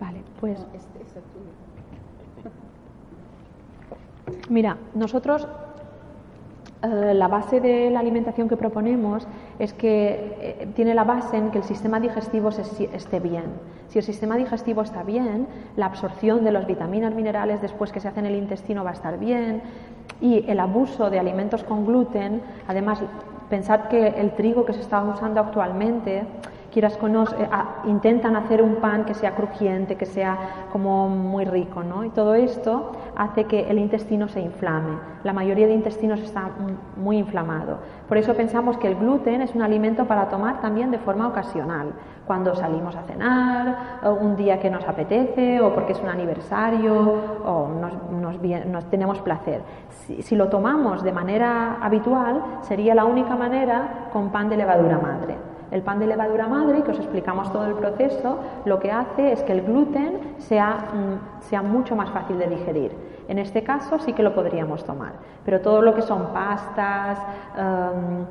[0.00, 0.58] Vale, pues.
[0.74, 0.90] Este
[4.60, 5.48] Mira, nosotros
[6.82, 9.26] eh, la base de la alimentación que proponemos
[9.58, 13.44] es que eh, tiene la base en que el sistema digestivo esté bien.
[13.88, 15.46] Si el sistema digestivo está bien,
[15.76, 18.92] la absorción de las vitaminas, minerales después que se hace en el intestino va a
[18.92, 19.62] estar bien
[20.20, 23.00] y el abuso de alimentos con gluten, además
[23.48, 26.24] pensad que el trigo que se está usando actualmente
[26.70, 27.48] quieras eh,
[27.86, 30.38] intentan hacer un pan que sea crujiente, que sea
[30.72, 32.04] como muy rico, ¿no?
[32.04, 34.98] Y todo esto hace que el intestino se inflame.
[35.24, 36.48] La mayoría de intestinos está
[36.96, 37.78] muy inflamado.
[38.08, 41.92] Por eso pensamos que el gluten es un alimento para tomar también de forma ocasional,
[42.26, 43.76] cuando salimos a cenar,
[44.20, 46.94] un día que nos apetece, o porque es un aniversario,
[47.44, 49.62] o nos, tenemos placer.
[50.20, 55.49] Si lo tomamos de manera habitual, sería la única manera con pan de levadura madre.
[55.70, 59.42] El pan de levadura madre, que os explicamos todo el proceso, lo que hace es
[59.42, 62.92] que el gluten sea, mm, sea mucho más fácil de digerir.
[63.28, 65.12] En este caso sí que lo podríamos tomar,
[65.44, 67.18] pero todo lo que son pastas,
[67.56, 68.24] em,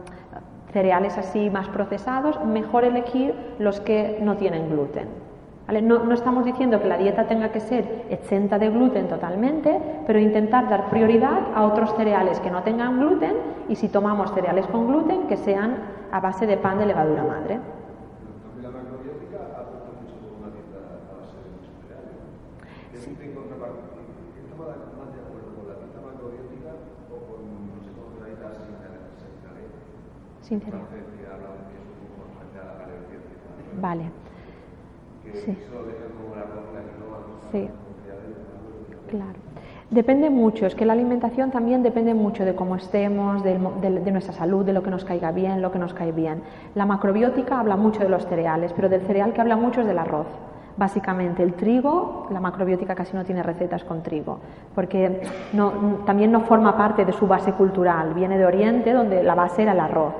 [0.73, 5.28] cereales así más procesados, mejor elegir los que no tienen gluten.
[5.69, 10.17] No, no, estamos diciendo que la dieta tenga que ser exenta de gluten totalmente, pero
[10.17, 13.35] intentar dar prioridad a otros cereales que no tengan gluten
[13.67, 15.77] y si tomamos cereales con gluten, que sean
[16.11, 17.59] a base de pan de levadura madre.
[30.41, 30.81] Sin cereal.
[33.79, 34.28] Vale.
[35.33, 35.57] Sí.
[37.51, 37.69] Sí.
[39.09, 39.39] Claro.
[39.89, 43.57] Depende mucho, es que la alimentación también depende mucho de cómo estemos, de,
[44.11, 46.43] nuestra salud, de lo que nos caiga bien, lo que nos cae bien.
[46.75, 49.97] La macrobiótica habla mucho de los cereales, pero del cereal que habla mucho es del
[49.97, 50.27] arroz.
[50.77, 54.37] Básicamente el trigo, la macrobiótica casi no tiene recetas con trigo,
[54.75, 55.21] porque
[56.05, 59.71] también no forma parte de su base cultural, viene de Oriente donde la base era
[59.71, 60.13] el arroz.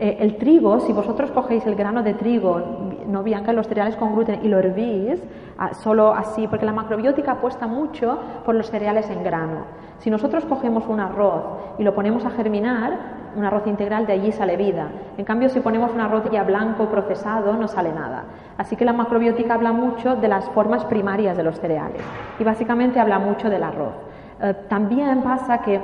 [0.00, 2.60] Eh, el trigo, si vosotros cogéis el grano de trigo,
[3.06, 5.20] no bianca, los cereales con gluten y lo hervís,
[5.58, 9.64] ah, solo así, porque la macrobiótica apuesta mucho por los cereales en grano.
[9.98, 11.42] Si nosotros cogemos un arroz
[11.78, 14.88] y lo ponemos a germinar, un arroz integral de allí sale vida.
[15.16, 18.24] En cambio, si ponemos un arroz ya blanco procesado, no sale nada.
[18.56, 22.02] Así que la macrobiótica habla mucho de las formas primarias de los cereales
[22.38, 23.94] y básicamente habla mucho del arroz.
[24.40, 25.80] Eh, también pasa que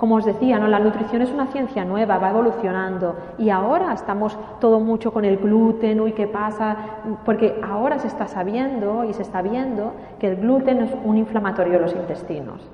[0.00, 0.66] como os decía, ¿no?
[0.66, 5.36] la nutrición es una ciencia nueva, va evolucionando y ahora estamos todo mucho con el
[5.36, 6.74] gluten, uy, ¿qué pasa?
[7.26, 11.74] Porque ahora se está sabiendo y se está viendo que el gluten es un inflamatorio
[11.74, 12.66] de los intestinos.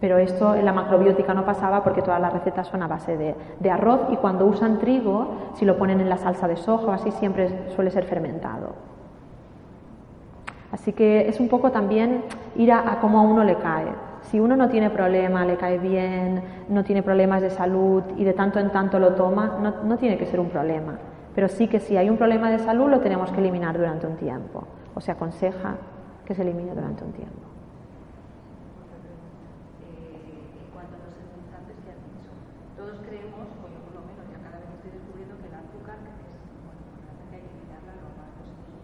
[0.00, 3.36] Pero esto en la macrobiótica no pasaba porque todas las recetas son a base de,
[3.60, 7.12] de arroz y cuando usan trigo, si lo ponen en la salsa de soja, así
[7.12, 8.74] siempre suele ser fermentado.
[10.72, 12.24] Así que es un poco también
[12.56, 14.09] ir a cómo a uno le cae.
[14.22, 18.32] Si uno no tiene problema, le cae bien, no tiene problemas de salud y de
[18.32, 20.98] tanto en tanto lo toma, no, tiene que ser un problema.
[21.34, 24.16] Pero sí que si hay un problema de salud lo tenemos que eliminar durante un
[24.16, 24.64] tiempo.
[24.94, 25.76] O se aconseja
[26.24, 27.40] que se elimine durante un tiempo.
[32.76, 35.98] Todos creemos, o yo por lo menos ya cada vez estoy descubriendo que el azúcar
[36.06, 36.14] es,
[36.66, 36.82] bueno,
[37.30, 38.78] que hay que eliminarla lo más posible.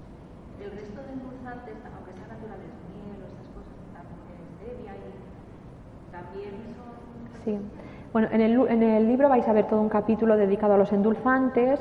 [0.58, 5.06] El resto de endulzantes, aunque sean naturales, miel o estas cosas, también stevia y
[7.44, 7.58] Sí.
[8.12, 10.90] Bueno, en el, en el, libro vais a ver todo un capítulo dedicado a los
[10.92, 11.80] endulzantes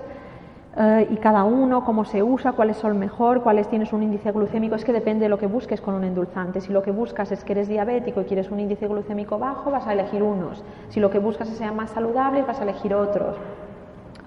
[0.77, 4.75] eh, y cada uno, cómo se usa, cuáles son mejor, cuáles tienes un índice glucémico.
[4.75, 6.59] Es que depende de lo que busques con un endulzante.
[6.59, 9.87] Si lo que buscas es que eres diabético y quieres un índice glucémico bajo, vas
[9.87, 10.61] a elegir unos.
[10.89, 13.37] Si lo que buscas es que sean más saludables, vas a elegir otros.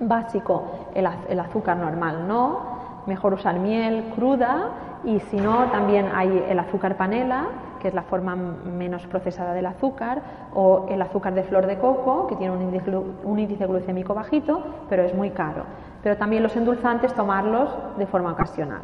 [0.00, 2.78] Básico, el, el azúcar normal, no.
[3.06, 4.70] Mejor usar miel cruda
[5.04, 7.48] y si no, también hay el azúcar panela
[7.78, 10.20] que es la forma menos procesada del azúcar,
[10.54, 15.14] o el azúcar de flor de coco, que tiene un índice, glucémico bajito, pero es
[15.14, 15.64] muy caro.
[16.02, 18.80] Pero también los endulzantes tomarlos de forma ocasional.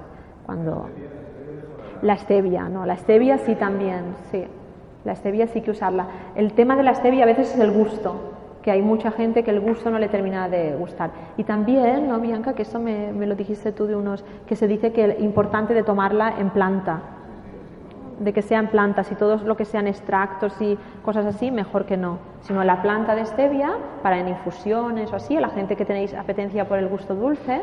[0.47, 0.88] Cuando
[2.03, 4.45] la stevia, no, la stevia sí también, sí.
[5.05, 6.07] La stevia sí que usarla.
[6.34, 8.14] El tema de la stevia a veces es el gusto,
[8.62, 11.11] que hay mucha gente que el gusto no le termina de gustar.
[11.36, 12.55] Y también, ¿no, Bianca?
[12.55, 15.74] Que eso me, me lo dijiste tú de unos, que se dice que es importante
[15.74, 17.01] de tomarla en planta,
[18.18, 21.96] de que sean plantas y todo lo que sean extractos y cosas así, mejor que
[21.96, 22.18] no.
[22.42, 26.14] Sino la planta de stevia para en infusiones o así, a la gente que tenéis
[26.14, 27.60] apetencia por el gusto dulce.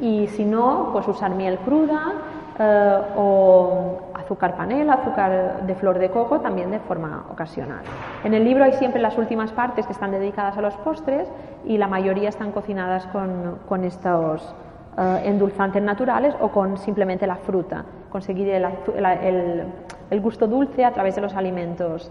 [0.00, 2.12] Y si no, pues usar miel cruda
[2.58, 7.80] eh, o azúcar panela, azúcar de flor de coco, también de forma ocasional.
[8.24, 11.28] En el libro hay siempre las últimas partes que están dedicadas a los postres
[11.64, 14.54] y la mayoría están cocinadas con, con estos
[14.98, 21.20] eh, endulzantes naturales o con simplemente la fruta, conseguir el, gusto dulce a través de
[21.20, 22.10] los alimentos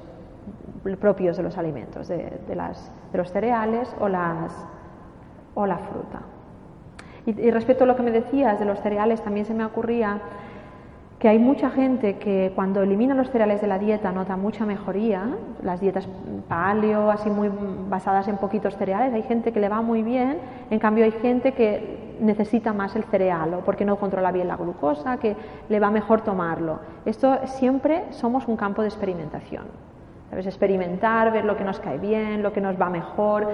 [0.99, 2.31] propios de los alimentos, de,
[3.13, 4.53] los cereales o, las,
[5.53, 6.21] o la fruta.
[7.25, 10.19] Y, y, respecto a lo que me decías de los cereales, también se me ocurría
[11.19, 15.35] que hay mucha gente que cuando elimina los cereales de la dieta nota mucha mejoría,
[15.61, 16.07] las dietas
[16.47, 17.51] paleo, así muy
[17.89, 20.37] basadas en poquitos cereales, hay gente que le va muy bien,
[20.69, 24.55] en cambio hay gente que necesita más el cereal o porque no controla bien la
[24.55, 25.35] glucosa, que
[25.67, 26.79] le va mejor tomarlo.
[27.05, 29.88] Esto siempre somos un campo de experimentación.
[30.29, 30.45] ¿Sabes?
[30.45, 33.47] Experimentar, ver lo que nos cae bien, lo que nos va mejor.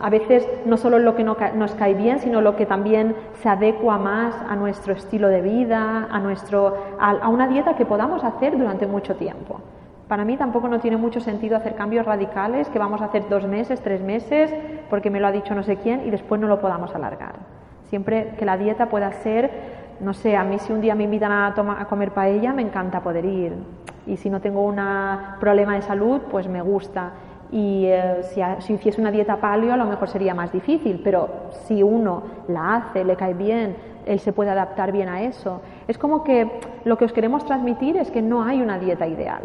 [0.00, 3.98] A veces no solo lo que nos cae bien, sino lo que también se adecua
[3.98, 8.86] más a nuestro estilo de vida, a, nuestro, a una dieta que podamos hacer durante
[8.86, 9.60] mucho tiempo.
[10.12, 13.46] Para mí tampoco no tiene mucho sentido hacer cambios radicales que vamos a hacer dos
[13.46, 14.54] meses, tres meses,
[14.90, 17.36] porque me lo ha dicho no sé quién y después no lo podamos alargar.
[17.88, 19.50] Siempre que la dieta pueda ser,
[20.00, 23.24] no sé, a mí si un día me invitan a, comer paella, me encanta poder
[23.24, 23.52] ir
[24.06, 24.80] y si no tengo un
[25.38, 27.12] problema de salud, pues me gusta.
[27.52, 31.28] Y eh, si, si, hiciese una dieta paleo, a lo mejor sería más difícil, pero
[31.66, 33.76] si uno la hace, le cae bien,
[34.06, 35.60] él se puede adaptar bien a eso.
[35.86, 39.42] Es como que lo que os queremos transmitir es que no hay una dieta ideal,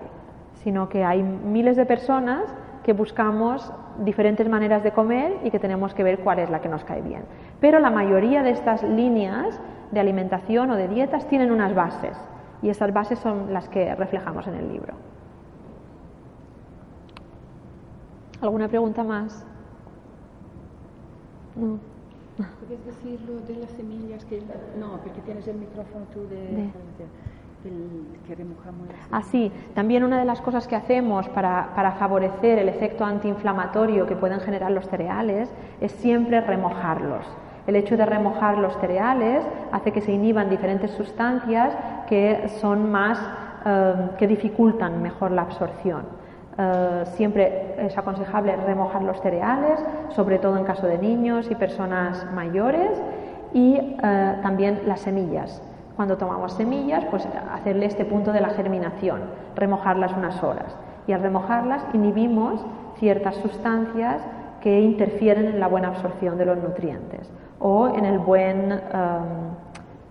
[0.63, 2.43] sino que hay miles de personas
[2.83, 6.69] que buscamos diferentes maneras de comer y que tenemos que ver cuál es la que
[6.69, 7.23] nos cae bien.
[7.59, 9.59] Pero la mayoría de estas líneas
[9.91, 12.17] de alimentación o de dietas tienen unas bases
[12.61, 14.93] y esas bases son las que reflejamos en el libro.
[18.41, 19.45] ¿Alguna pregunta más?
[21.55, 21.79] No.
[22.37, 24.41] ¿Puedes decir lo de las semillas que
[24.79, 26.69] no, porque tienes el micrófono tú de,
[28.27, 33.03] que remojamos Así, también una de las cosas que hacemos para, para favorecer el efecto
[33.03, 35.49] antiinflamatorio que pueden generar los cereales
[35.81, 37.25] es siempre remojarlos.
[37.67, 41.75] El hecho de remojar los cereales hace que se inhiban diferentes sustancias
[42.07, 43.19] que son más,
[43.65, 46.03] eh, que dificultan mejor la absorción.
[46.57, 52.25] Eh, siempre es aconsejable remojar los cereales, sobre todo en caso de niños y personas
[52.33, 52.91] mayores,
[53.53, 55.61] y eh, también las semillas.
[55.97, 59.23] Cuando tomamos semillas, pues hacerle este punto de la germinación,
[59.55, 60.73] remojarlas unas horas.
[61.05, 62.65] Y al remojarlas inhibimos
[62.97, 64.21] ciertas sustancias
[64.61, 67.29] que interfieren en la buena absorción de los nutrientes
[67.59, 69.55] o en el buen um,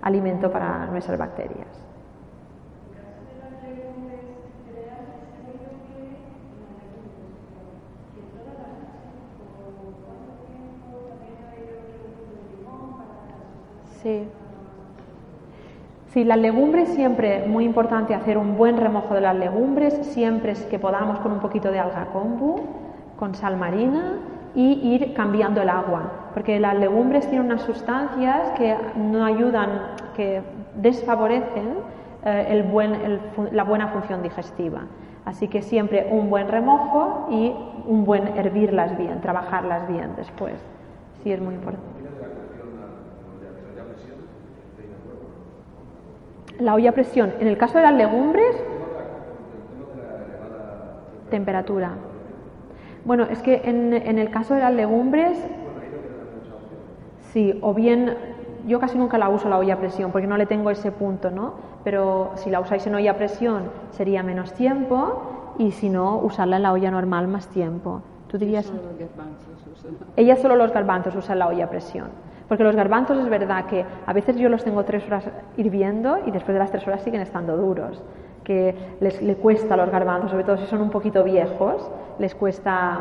[0.03, 1.67] alimento para nuestras bacterias.
[14.03, 14.29] Sí.
[16.09, 20.65] Sí, las legumbres siempre muy importante hacer un buen remojo de las legumbres, siempre es
[20.65, 22.61] que podamos con un poquito de alga kombu,
[23.19, 24.21] con sal marina
[24.57, 29.69] y ir cambiando el agua, porque las legumbres tienen unas sustancias que no ayudan,
[30.17, 30.41] que
[30.75, 31.75] desfavorecen
[32.25, 33.21] eh, el buen,
[33.53, 34.85] la buena función digestiva.
[35.27, 37.53] Así que siempre un buen remojo y
[37.87, 40.55] un buen hervirlas bien, trabajarlas bien después.
[41.23, 41.85] Sí, es muy importante.
[46.59, 48.57] La olla a presión, en el caso de las legumbres,
[51.29, 51.91] temperatura.
[53.07, 55.39] Bueno, es que en, el caso de las legumbres,
[57.33, 58.17] sí, o bien
[58.67, 61.31] yo casi nunca la uso la olla a presión porque no le tengo ese punto,
[61.31, 61.55] ¿no?
[61.85, 66.57] Pero si la usáis en olla a presión sería menos tiempo y si no, usarla
[66.57, 68.03] en la olla normal más tiempo.
[68.27, 68.73] ¿Tú dirías?
[70.17, 72.09] Ella solo los garbanzos usa la olla a presión.
[72.49, 76.33] Porque los garbanzos es verdad que a veces yo los tengo tres horas hirviendo y
[76.33, 78.03] después de las tres horas siguen estando duros
[78.47, 81.91] que les le cuesta los garbanzos, sobre todo si son un poquito viejos,
[82.21, 82.93] les cuesta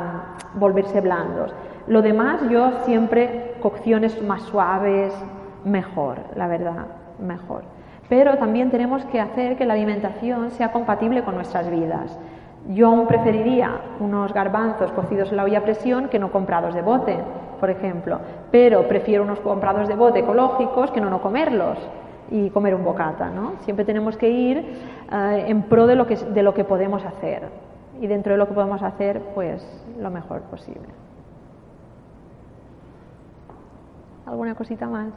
[0.55, 1.53] mm, volverse blandos.
[1.87, 5.13] Lo demás, yo siempre cocciones más suaves,
[5.63, 6.87] mejor, la verdad,
[7.19, 7.61] mejor.
[8.09, 12.17] Pero también tenemos que hacer que la alimentación sea compatible con nuestras vidas.
[12.69, 16.81] Yo aún preferiría unos garbanzos cocidos en la olla a presión que no comprados de
[16.81, 17.19] bote,
[17.59, 18.19] por ejemplo,
[18.49, 21.77] pero prefiero unos comprados de bote ecológicos que no no comerlos
[22.31, 23.53] y comer un bocata, ¿no?
[23.61, 27.49] Siempre tenemos que ir eh, en pro de lo, que, de lo que podemos hacer
[27.99, 29.65] y dentro de lo que podemos hacer, pues
[29.99, 30.89] lo mejor posible.
[34.25, 35.09] ¿Alguna cosita más?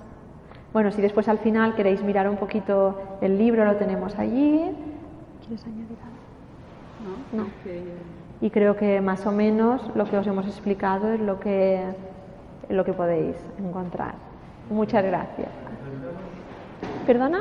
[0.73, 4.71] Bueno, si después al final queréis mirar un poquito el libro, lo tenemos allí.
[5.41, 7.33] ¿Quieres añadir algo?
[7.33, 7.45] No.
[7.45, 7.49] no.
[8.41, 11.83] Y creo que más o menos lo que os hemos explicado es lo que,
[12.69, 14.15] lo que podéis encontrar.
[14.71, 15.49] Muchas gracias.
[17.09, 17.39] ¿Perdona?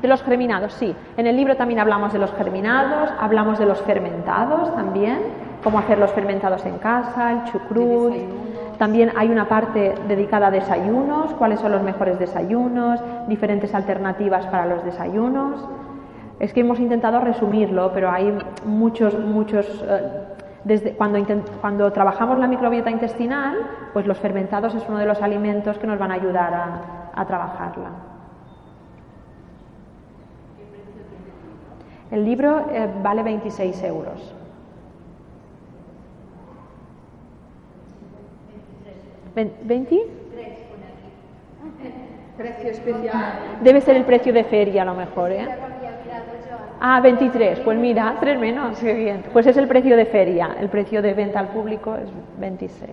[0.00, 0.94] De los germinados, sí.
[1.16, 5.18] En el libro también hablamos de los germinados, hablamos de los fermentados también,
[5.64, 8.14] cómo hacer los fermentados en casa, el chucrut.
[8.78, 14.66] También hay una parte dedicada a desayunos, cuáles son los mejores desayunos, diferentes alternativas para
[14.66, 15.68] los desayunos.
[16.38, 18.32] Es que hemos intentado resumirlo, pero hay
[18.64, 19.66] muchos, muchos.
[19.88, 20.02] Eh,
[20.62, 21.18] desde cuando,
[21.60, 23.56] cuando trabajamos la microbiota intestinal,
[23.92, 27.24] pues los fermentados es uno de los alimentos que nos van a ayudar a, a
[27.26, 27.90] trabajarla.
[32.10, 34.34] El libro eh, vale 26 euros.
[39.34, 40.02] ¿20?
[42.36, 43.12] Precio especial.
[43.62, 45.48] Debe ser el precio de feria a lo mejor, ¿eh?
[46.80, 47.60] Ah, 23.
[47.60, 48.80] Pues mira, tres menos.
[48.82, 49.24] bien.
[49.32, 50.56] Pues es el precio de feria.
[50.60, 52.08] El precio de venta al público es
[52.38, 52.90] 26.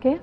[0.00, 0.20] ¿Qué?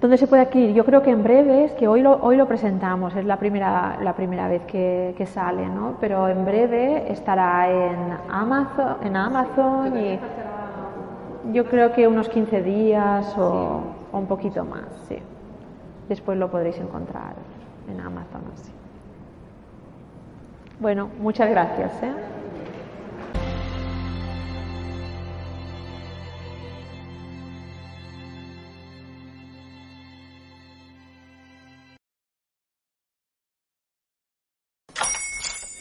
[0.00, 0.74] ¿Dónde se puede adquirir?
[0.74, 3.98] Yo creo que en breve, es que hoy lo, hoy lo presentamos, es la primera,
[4.02, 5.96] la primera vez que, que sale, ¿no?
[6.00, 10.18] Pero en breve estará en Amazon, en Amazon y
[11.52, 15.18] yo creo que unos 15 días o, o un poquito más, sí.
[16.08, 17.34] Después lo podréis encontrar
[17.90, 18.72] en Amazon así.
[20.80, 22.02] Bueno, muchas gracias.
[22.02, 22.39] ¿eh?